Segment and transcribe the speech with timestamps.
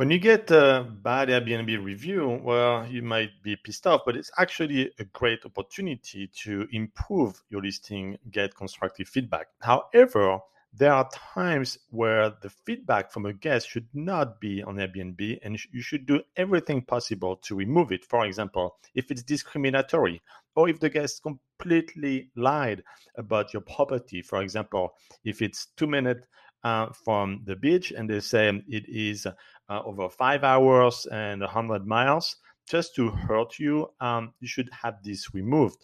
[0.00, 4.30] When you get a bad Airbnb review, well, you might be pissed off, but it's
[4.38, 9.48] actually a great opportunity to improve your listing, get constructive feedback.
[9.60, 10.38] However,
[10.72, 15.58] there are times where the feedback from a guest should not be on Airbnb and
[15.70, 18.06] you should do everything possible to remove it.
[18.06, 20.22] For example, if it's discriminatory
[20.54, 22.82] or if the guest completely lied
[23.16, 24.22] about your property.
[24.22, 24.94] For example,
[25.24, 26.26] if it's two minutes
[26.64, 31.86] uh, from the beach and they say it is uh, over five hours and 100
[31.86, 32.36] miles
[32.68, 35.78] just to hurt you, um, you should have this removed.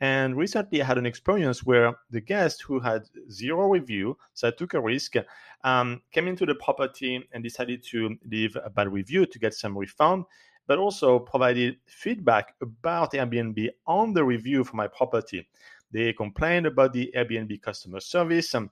[0.00, 4.50] And recently, I had an experience where the guest who had zero review, so I
[4.50, 5.14] took a risk,
[5.62, 9.78] um, came into the property and decided to leave a bad review to get some
[9.78, 10.24] refund,
[10.66, 15.46] but also provided feedback about Airbnb on the review for my property.
[15.92, 18.54] They complained about the Airbnb customer service.
[18.56, 18.70] Um,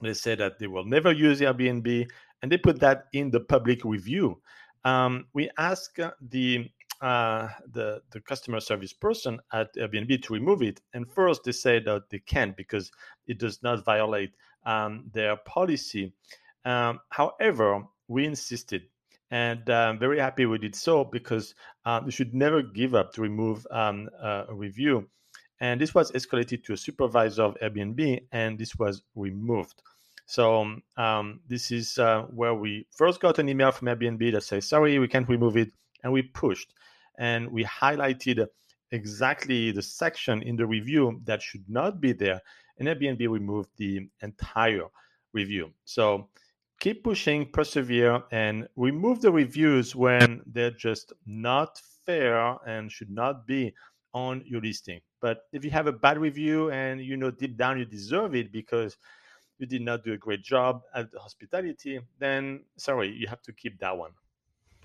[0.00, 2.08] they said that they will never use Airbnb,
[2.42, 4.40] and they put that in the public review.
[4.84, 6.70] Um, we asked the
[7.00, 11.84] uh, the the customer service person at Airbnb to remove it, and first they said
[11.86, 12.90] that they can't because
[13.26, 14.32] it does not violate
[14.66, 16.12] um, their policy.
[16.64, 18.82] Um, however, we insisted,
[19.30, 23.22] and I'm very happy we did so because uh, you should never give up to
[23.22, 25.08] remove um, a review.
[25.60, 29.82] And this was escalated to a supervisor of Airbnb, and this was removed.
[30.26, 34.66] So um, this is uh, where we first got an email from Airbnb that says,
[34.66, 36.74] "Sorry, we can't remove it," and we pushed
[37.16, 38.46] and we highlighted
[38.90, 42.40] exactly the section in the review that should not be there,
[42.78, 44.86] and Airbnb removed the entire
[45.32, 45.72] review.
[45.84, 46.28] So
[46.80, 53.46] keep pushing, persevere, and remove the reviews when they're just not fair and should not
[53.46, 53.74] be
[54.14, 55.00] on your listing.
[55.20, 58.52] But if you have a bad review and you know deep down you deserve it
[58.52, 58.96] because
[59.58, 63.52] you did not do a great job at the hospitality, then sorry, you have to
[63.52, 64.12] keep that one.